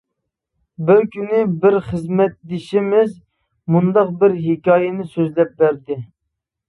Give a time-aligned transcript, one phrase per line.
[0.85, 3.11] بىر كۈنى بىر خىزمەتدىشىمىز
[3.75, 5.99] مۇنداق بىر ھېكايىنى سۆزلەپ بەردى.